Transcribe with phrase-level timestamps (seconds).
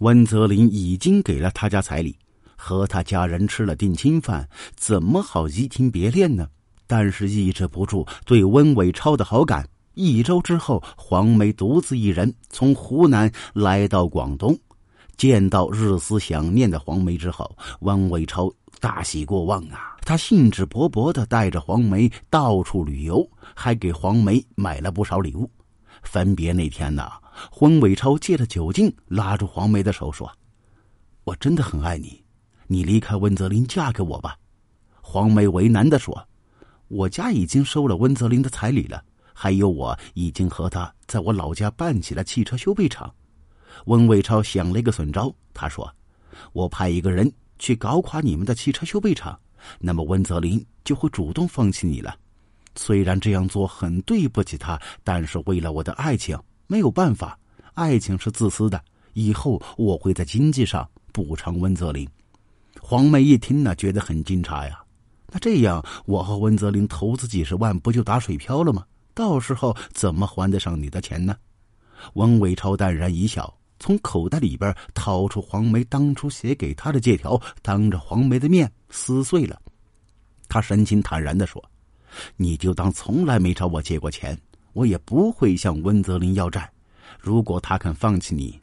[0.00, 2.16] 温泽林已经给了他家彩礼，
[2.56, 6.48] 和他家人吃了定亲饭，怎么好移情别恋呢？
[6.86, 9.68] 但是抑制不住对温伟超的好感。
[9.92, 14.58] 一周之后，黄梅独自一人从湖南来到广东，
[15.18, 19.98] 见到日思想念的黄梅之后，温伟超大喜过望啊！
[20.06, 25.50] 他兴致勃勃的带着黄梅到处旅游，还给黄梅买了不少礼物。
[26.02, 27.10] 分别那天呢，
[27.60, 30.30] 温伟超借着酒劲拉住黄梅的手说
[31.24, 32.22] ：“我真的很爱你，
[32.66, 34.36] 你离开温泽林嫁给我吧。”
[35.00, 36.28] 黄梅为难的说
[36.88, 43.10] ：“我家已经收了温泽林的彩礼了。”还有，我已经和他在我老家办起了汽车修配厂。
[43.86, 45.90] 温伟超想了一个损招，他说
[46.52, 49.40] ：“我派一个人去搞垮你们的汽车修配厂，
[49.78, 52.14] 那么温泽林就会主动放弃你了。
[52.82, 56.34] 虽然这样做很对不起他，但是为了我的爱情，
[56.66, 57.38] 没有办法。
[57.74, 58.82] 爱情是自私的。
[59.12, 62.08] 以后我会在经济上补偿温泽林。”
[62.80, 64.80] 黄梅一听呢，觉得很惊诧呀。
[65.30, 68.82] 那这样，我和温泽林投资几十万，不就打水漂了吗？
[69.12, 71.36] 到时候怎么还得上你的钱呢？
[72.14, 79.60] 温伟超淡然一笑，从口袋里边掏出黄梅当初写给他的借条，当着黄梅的面撕碎了。
[80.48, 81.62] 他神情坦然的说
[82.36, 84.38] ：“你就当从来没找我借过钱，
[84.72, 86.70] 我也不会向温泽林要债。
[87.18, 88.60] 如果他肯放弃你，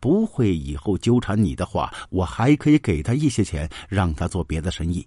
[0.00, 5.06] 不会以后纠缠你的话，我还可以给他一些钱，让他做别的生意。”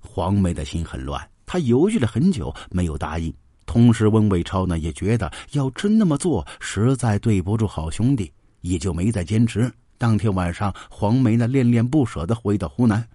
[0.00, 3.32] 黄梅的心很乱，她犹豫了很久，没有答应。
[3.66, 9.70] 同时，温伟超呢也觉得要真那么做，实在对不住好兄弟，也就没再坚持。
[9.98, 13.06] 当天晚上，黄梅呢恋恋不舍的回到湖南。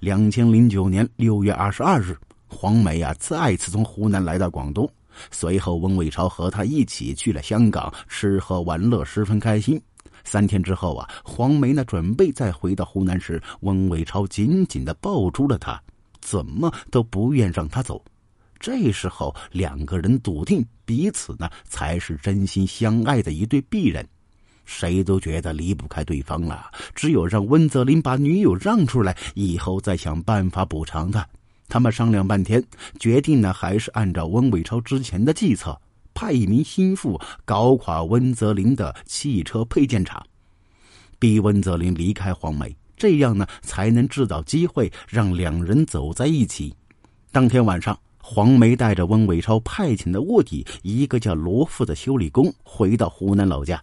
[0.00, 2.16] 两千零九年六月二十二日，
[2.54, 4.88] 黄梅啊再次从湖南来到广东。
[5.30, 9.80] 随后，温伟超和他一起去了香港，吃喝玩乐，十分开心。
[10.24, 15.80] 三天之后啊，黄梅呢准备再回到湖南时，温伟超紧紧的抱住了她，
[16.20, 18.02] 怎么都不愿让她走。
[18.58, 24.04] 这时候，两个人笃定彼此呢才是真心相爱的一对璧人，
[24.64, 26.70] 谁都觉得离不开对方了。
[26.94, 31.24] 只有让温泽林把女友让出来，以后再想办法补偿他。
[31.68, 32.62] 他们商量半天，
[32.98, 35.80] 决定呢还是按照温伟超之前的计策，
[36.12, 40.24] 派一名心腹搞垮温泽林的汽车配件厂，
[41.18, 46.74] 逼温泽林离开黄梅，这样呢才能制造机会让两人走在一起。
[47.32, 47.98] 当天晚上。
[48.26, 53.78] 黄梅带着温伟超派遣的卧底，一个叫罗富的修理工，回到湖南老家。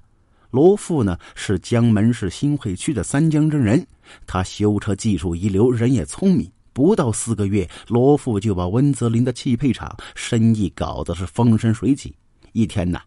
[0.50, 3.86] 罗富呢是江门市新会区的三江镇人，
[4.26, 6.52] 他修车技术一流，人也聪明。
[6.74, 12.16] 不到四个月，罗富就把温泽林的汽配厂生意搞得是风生水起。
[12.54, 13.02] 一天呐，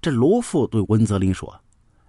[0.00, 1.54] 这罗富对温泽林说：“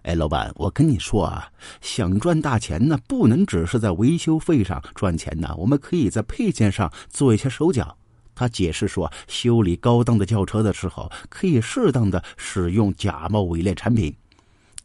[0.04, 1.50] 哎，老板，我跟你说啊，
[1.82, 7.96] 想赚大钱呢，不能只是在维修费上赚钱呢，我们可以在配件上做一些手脚。”
[8.36, 14.16] 他解释说，修理高档的轿车的时候，可以适当的使用假冒伪劣产品。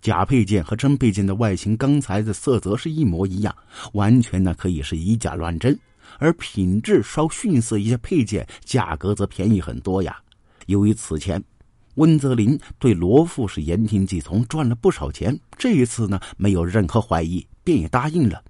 [0.01, 3.55] 假配件和真配件的外形、钢材的色泽是一模一样，
[3.93, 5.79] 完全呢可以是以假乱真。
[6.19, 10.17] 而品质稍逊色一些配件，价格则便宜很多呀。
[10.67, 11.43] 由于此前，
[11.97, 15.39] 温泽林对罗富是言听计从，赚了不少钱。
[15.57, 18.43] 这一次呢，没有任何怀疑，便也答应了。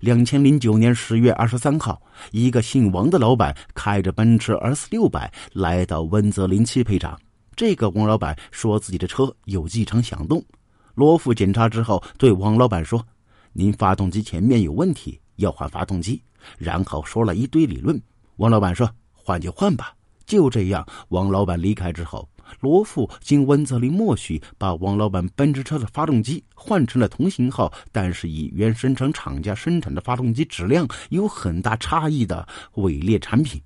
[0.00, 2.00] 两千零九年十月二十三号，
[2.30, 7.18] 一个姓王的老板开着奔驰 S 六百来到温泽林汽配厂。
[7.54, 10.42] 这个王老板说自己的车有异常响动。
[10.94, 13.06] 罗富检查之后，对王老板说
[13.52, 16.22] ：“您发动机前面有问题，要换发动机。”
[16.58, 18.00] 然后说了一堆理论。
[18.36, 19.94] 王老板说：“换就换吧。”
[20.24, 22.26] 就这样，王老板离开之后。
[22.60, 33.60] 罗富经温泽林默许，把王老板奔驰车的发动机换成了同型号，但是以原生产厂家生产的发动机质量有很大差异的伪劣产品。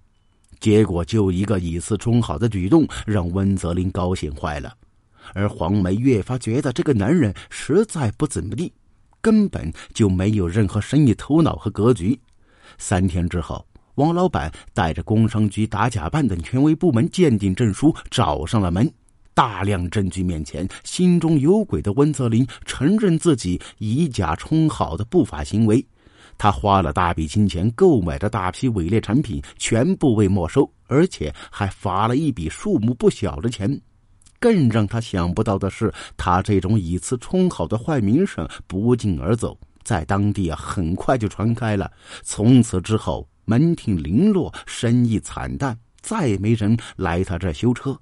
[0.61, 4.73] 结果就一个以次充好的举动，让温泽林高兴坏了。
[5.35, 8.73] 而黄梅越发觉得这个男人实在不怎么地，
[9.27, 12.17] 根本就没有任何生意头脑和格局。
[12.79, 13.67] 三天之后。
[13.97, 18.87] 王老板带着工商局打假办等权威部门鉴定证书找上了门，
[19.33, 25.83] 大量证据面前，心中有鬼的温泽林承认自己以假充好的不法行为。
[26.37, 33.81] 他花了大笔金钱购买的大批伪劣产品全部被没收，而且还罚了一笔数目不小的钱。
[34.47, 41.91] 更让他想不到的是，他这种以次充好的坏名声不胫而走，在当地啊很快就传开了。
[42.23, 43.29] 从此之后。
[43.49, 47.97] 门庭零落，生意惨淡，再没人来他这修车。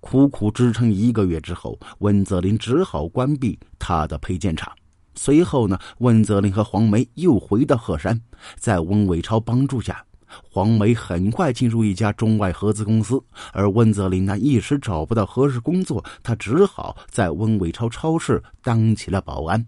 [0.00, 4.70] 苦苦支撑一个月之后，温泽林只好关闭他的配件厂。
[5.14, 8.20] 随后呢，温泽林和黄梅又回到鹤山，
[8.58, 10.04] 在温伟超帮助下，
[10.42, 13.22] 黄梅很快进入一家中外合资公司，
[13.52, 19.64] 而温泽林呢一时找不到合适工作，他只好在温伟超超市当起了保安。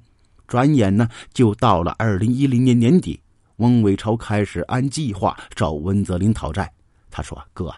[0.47, 3.20] 转眼呢，就到了二零一零年年底，
[3.56, 6.70] 温伟超开始按计划找温泽林讨债。
[7.11, 7.75] 他说：“哥，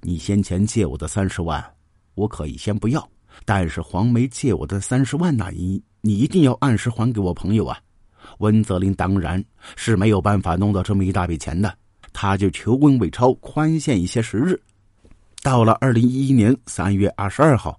[0.00, 1.64] 你先前借我的三十万，
[2.14, 3.08] 我可以先不要，
[3.44, 7.78] 但是黄梅借我的三十万那一。”你一定要按时还给我朋友啊！
[8.38, 9.42] 温泽林当然
[9.76, 11.72] 是没有办法弄到这么一大笔钱的，
[12.12, 14.60] 他就求温伟超宽限一些时日。
[15.42, 17.78] 到了二零一一年三月二十二号，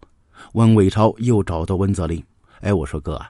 [0.53, 2.21] 温伟超又找到温泽林
[2.62, 3.21] ：“哎，我说哥，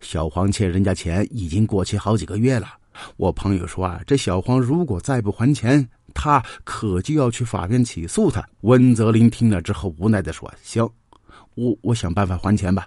[0.00, 2.68] 小黄欠人家钱已经过期好几个月了。
[3.16, 10.88] 我朋友说啊，这小黄如果再不还钱，他可就要去法院起诉他。”温泽林听了之后无奈的说：“行，
[11.54, 12.86] 我我想办法还钱吧。”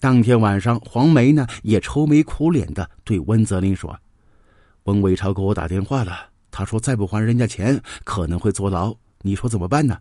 [0.00, 3.98] 当天晚上，黄梅呢也愁眉苦脸的对温泽林说
[4.84, 9.98] ：“温伟超给我打电话了，他说再不还人家钱可能会坐牢，你说怎么办呢？”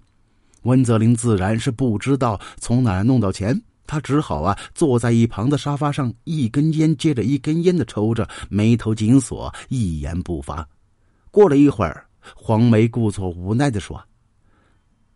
[0.61, 10.65] 温泽林自然是不知道从哪弄到钱，他只好啊坐在一旁的沙发上，一根烟接着一根烟的抽着，眉头紧锁，一言不发。
[11.31, 12.05] 过了一会儿，
[12.35, 13.99] 黄梅故作无奈的说：“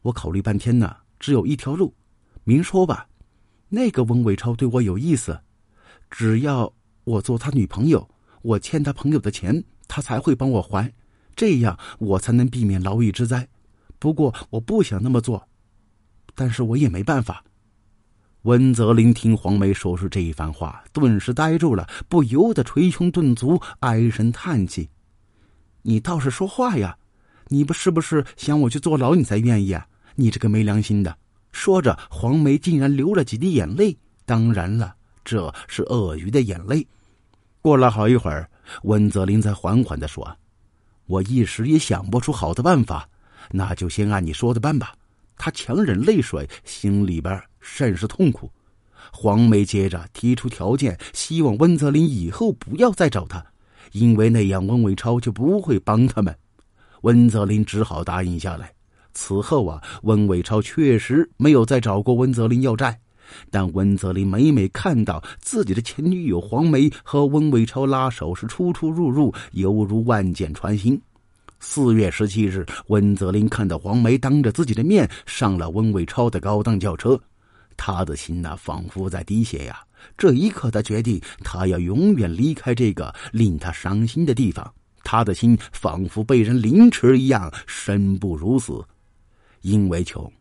[0.01, 1.93] 我考虑半天呢，只有一条路，
[2.43, 3.07] 明说吧。”
[3.69, 5.39] 那个温伟超对我有意思，
[6.09, 6.73] 只要
[7.03, 8.09] 我做他女朋友，
[8.41, 10.91] 我欠他朋友的钱，他才会帮我还，
[11.37, 13.47] 这样我才能避免牢狱之灾。
[13.97, 15.47] 不过我不想那么做，
[16.35, 17.41] 但是我也没办法。
[18.43, 24.89] 温泽林听黄梅说出这一番话，顿时呆住了，不由得捶胸顿足，唉声叹气
[25.83, 26.97] ：“你倒是说话呀！
[27.49, 29.87] 你不是不是想我去坐牢，你才愿意啊？
[30.15, 31.17] 你这个没良心的！”
[31.51, 33.97] 说着，黄梅竟然流了几滴眼泪。
[34.25, 34.95] 当然了，
[35.25, 36.87] 这是鳄鱼的眼泪。
[37.61, 38.49] 过了好一会儿，
[38.83, 40.37] 温泽林才缓缓的说
[41.07, 43.09] ：“我一时也想不出好的办法，
[43.51, 44.93] 那就先按你说的办吧。”
[45.39, 48.51] 他强忍泪水，心里边甚是痛苦。
[49.11, 53.45] 黄梅接着提出条件，希望温泽林以后不要再找他，
[53.91, 56.35] 因为那样温伟超就不会帮他们。
[57.01, 58.73] 温泽林只好答应下来。
[59.13, 62.99] 此后啊，温伟超确实没有再找过温泽林要债，
[63.49, 70.99] 但温泽林每每看到自己的前女友黄梅和温伟超拉手是出出入入，犹如万箭穿心。
[71.59, 77.19] 四月十七日，温泽林看到黄梅当着自己的面上了温伟超的高档轿车，
[77.75, 79.79] 他的心呐仿佛在滴血呀。
[80.15, 84.71] 这一刻，他决定他要永远离开这个令他伤心的地方。
[85.03, 88.85] 他的心仿佛被人凌迟一样，生不如死。
[89.61, 90.31] 因为穷，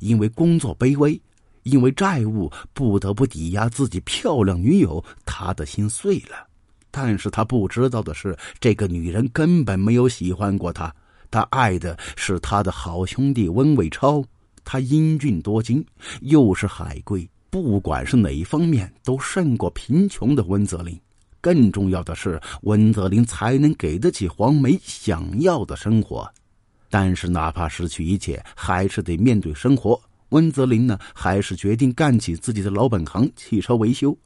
[0.00, 1.20] 因为工作卑微，
[1.62, 6.46] 因为债务不得不抵押自己漂亮女友，他的心碎了。
[6.90, 10.94] 但是他不知道的是，这个女人根本没有喜欢过他，
[11.30, 14.22] 他爱的是他的好兄弟温伟超。
[14.64, 15.84] 他英俊多金，
[16.20, 20.96] 又是海归，不管是哪一方面都胜过贫穷的温泽林。
[21.40, 26.32] 更重要的是，温泽林才能给得起黄梅想要的生活。
[26.88, 30.00] 但是，哪怕失去一切，还是得面对生活。
[30.32, 34.16] 温泽林呢，还是决定干起自己的老本行——汽车维修。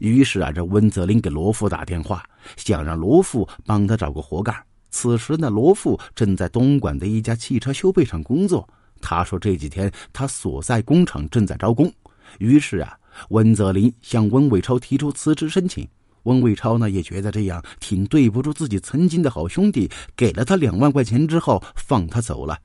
[0.00, 2.24] 于是啊，这温泽林给罗富打电话，
[2.56, 4.56] 想让罗富帮他找个活干。
[4.90, 8.66] 此时呢，罗富正在东莞的一家汽车修配厂工作。
[9.00, 11.92] 他说这几天他所在工厂正在招工。
[12.38, 12.96] 于是啊，
[13.28, 15.86] 温泽林向温伟超提出辞职申请。
[16.22, 22.56] 温伟超呢也觉得这样挺对不住自己曾经的好兄弟，给了他两万块钱之后放他走了。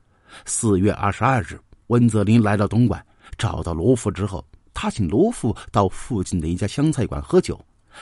[0.45, 3.01] 四月二十二日，温泽林来到东莞，
[3.37, 7.59] 找到罗富之后，他请罗富到附近的一家湘菜馆喝酒。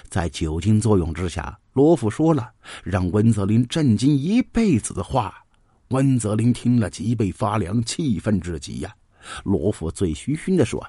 [0.10, 2.51] 在酒精作用之下，罗富说了
[2.84, 5.34] 让温泽林震惊一辈子的话。
[5.89, 8.94] 温泽林听了脊背发凉，气愤至极呀。
[9.44, 10.86] 罗富醉醺醺的说：“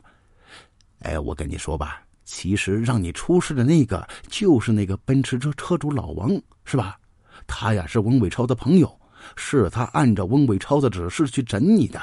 [1.00, 6.30] 哎，我跟你说吧。”其实让你出事的那个就是那个奔驰车车主老王，
[6.64, 6.98] 是吧？
[7.46, 9.00] 他呀是温伟超的朋友，
[9.36, 12.02] 是他按照温伟超的指示去整你的。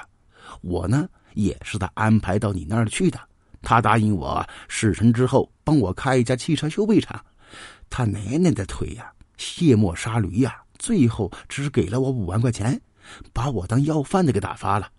[0.61, 3.19] 我呢也是他安排到你那儿去的。
[3.61, 7.23] 他答应我事成之后帮我开一家汽车修配厂。
[7.89, 12.79] 他奶奶的腿呀，卸磨杀驴呀，最后只给了我五万块钱，
[13.31, 14.89] 把我当要饭的给打发了。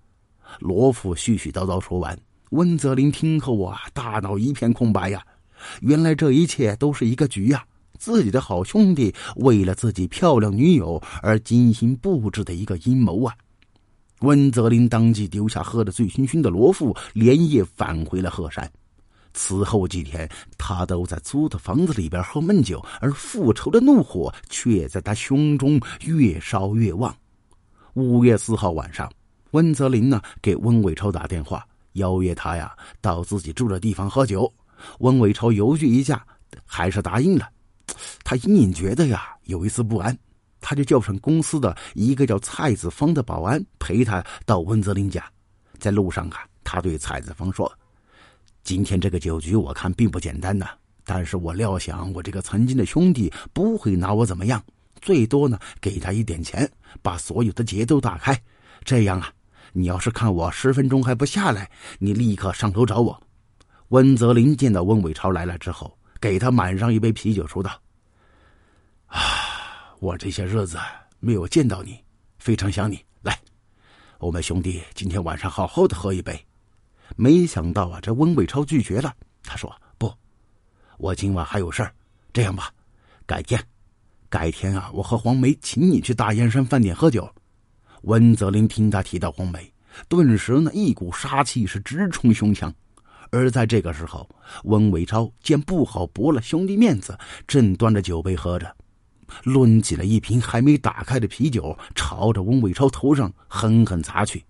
[0.61, 2.19] 罗富絮絮叨叨说完。
[2.51, 5.21] 温泽林听后啊，大脑一片空白呀！
[5.81, 7.65] 原来这一切都是一个局呀！
[7.99, 13.35] 自己的好兄弟为了自己漂亮女友而精心布置的一个阴谋啊！
[14.25, 18.69] 温泽林当即丢下喝得醉醺醺的罗富，连夜返回了鹤山。
[19.35, 27.15] 此后几天，他都在租的房子里边喝闷酒，而复仇的怒火却在他胸中越烧越旺。
[27.93, 29.13] 五月四号晚上，
[29.51, 34.51] 温泽林呢给温伟超打电话，邀约他呀到自己住的地方喝酒。
[35.01, 36.25] 温伟超犹豫一下，
[36.65, 37.49] 还是答应了。
[38.25, 40.17] 他隐隐觉得呀有一丝不安，
[40.67, 45.23] 他就叫上公司的一个叫蔡子峰的保安陪他到温泽林家。
[45.79, 47.71] 在路上啊，他对蔡子峰说。
[48.63, 50.69] 今天这个酒局我看并不简单呐，
[51.05, 54.65] 但是我料想我这个曾经的兄弟不会拿我怎么样，
[55.03, 56.67] 最多呢给他一点钱，
[57.03, 58.41] 把所有的结都打开。
[58.85, 59.31] 这样啊，
[59.75, 63.23] 你要是看我十分钟还不下来，你立刻上楼找我。
[63.89, 67.71] 温泽林见到温伟超来了之后，给他满上一杯啤酒，说道
[69.13, 69.21] ：“啊，
[70.05, 70.77] 我这些日子
[71.19, 71.99] 没有见到你，
[72.39, 73.03] 非常想你。
[73.23, 73.41] 来，
[74.19, 76.39] 我们兄弟今天晚上好好的喝一杯。”
[77.17, 79.15] 没想到啊，这温伟超拒绝了。
[79.43, 80.13] 他说：“不，
[80.99, 81.95] 我今晚还有事儿。
[82.35, 82.71] 这样吧，
[83.25, 83.59] 改天，
[84.29, 87.27] 改天啊，我和黄梅请你去大燕山饭店喝酒。”
[88.05, 89.73] 温泽林听他提到黄梅，
[90.07, 92.71] 顿时呢一股杀气是直冲胸腔。
[93.31, 94.29] 而在这个时候，
[94.65, 98.77] 温伟超见不好驳了兄弟面子，正端着酒杯喝着，
[99.43, 104.45] 抡起了一瓶还没打开的啤酒，朝着温伟超头上狠狠砸去。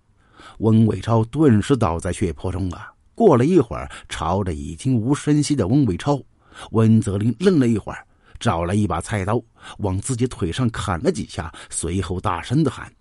[0.59, 2.91] 温伟超顿时倒在血泊中啊！
[3.13, 6.21] 过了一会儿，朝着已经无声息的温伟超，
[6.71, 8.05] 温泽林愣了一会儿，
[8.39, 9.41] 找了一把菜刀，
[9.79, 12.91] 往自己腿上砍了几下，随后大声的喊：“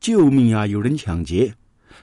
[0.00, 0.66] 救命啊！
[0.66, 1.54] 有人抢劫！”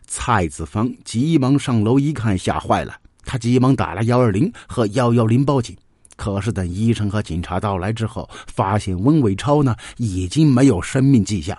[0.06, 5.76] 蔡子芳急忙上楼一看，吓坏了，他急忙打了幺二零和幺幺零报警。
[6.18, 11.58] 可是等医生和警察到来之后，发现温伟超呢已经没有生命迹象。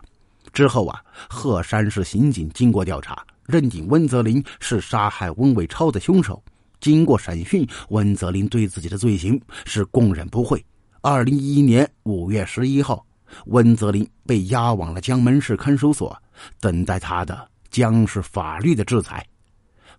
[0.52, 1.00] 之后啊，
[1.30, 6.42] 鹤山市刑警经过调查，认定温泽林是杀害温伟超的凶手。
[6.80, 10.64] 经过审讯，温泽林对自己的罪行是供认不讳。
[11.00, 13.04] 二零一一年五月十一号，
[13.46, 16.16] 温泽林被押往了江门市看守所，
[16.60, 19.24] 等待他的将是法律的制裁。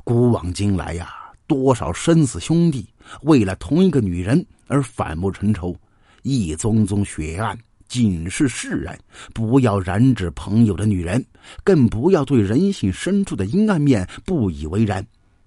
[0.04, 1.14] 古往今来呀，
[1.50, 2.88] 多少生死兄弟
[3.24, 5.76] 为了同一个女人而反目成仇，
[6.22, 7.58] 一宗宗血案。
[7.88, 8.96] 警示世人，
[9.34, 11.26] 不要染指朋友的女人，
[11.64, 15.04] 更不要对人性深处的阴暗面不以为然。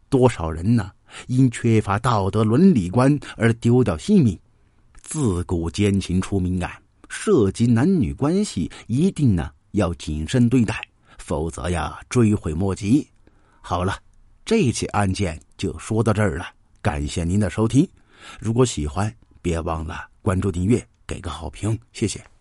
[0.08, 0.90] 多少人呢？
[1.28, 4.36] 因缺乏道德伦理观而丢掉性命。
[5.02, 6.72] 自古奸情出名案，
[7.08, 10.74] 涉及男女关系，一定呢要谨慎对待，
[11.18, 13.06] 否则呀追悔莫及。
[13.60, 13.96] 好了，
[14.44, 16.46] 这起案件就说到这儿了。
[16.80, 17.88] 感谢您的收听，
[18.40, 22.31] 如果喜欢，别忘了关注订阅，给个好评，谢谢。